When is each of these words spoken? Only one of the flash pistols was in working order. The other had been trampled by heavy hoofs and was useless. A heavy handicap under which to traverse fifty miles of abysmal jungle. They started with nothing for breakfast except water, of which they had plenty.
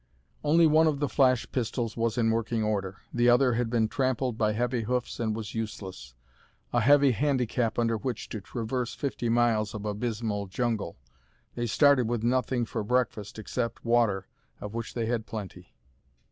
Only 0.43 0.65
one 0.65 0.87
of 0.87 0.99
the 0.99 1.07
flash 1.07 1.45
pistols 1.51 1.95
was 1.95 2.17
in 2.17 2.31
working 2.31 2.63
order. 2.63 3.01
The 3.13 3.29
other 3.29 3.53
had 3.53 3.69
been 3.69 3.87
trampled 3.87 4.35
by 4.35 4.53
heavy 4.53 4.81
hoofs 4.81 5.19
and 5.19 5.35
was 5.35 5.53
useless. 5.53 6.15
A 6.73 6.81
heavy 6.81 7.11
handicap 7.11 7.77
under 7.77 7.97
which 7.97 8.27
to 8.29 8.41
traverse 8.41 8.95
fifty 8.95 9.29
miles 9.29 9.75
of 9.75 9.85
abysmal 9.85 10.47
jungle. 10.47 10.97
They 11.53 11.67
started 11.67 12.07
with 12.07 12.23
nothing 12.23 12.65
for 12.65 12.83
breakfast 12.83 13.37
except 13.37 13.85
water, 13.85 14.27
of 14.59 14.73
which 14.73 14.95
they 14.95 15.05
had 15.05 15.27
plenty. 15.27 15.75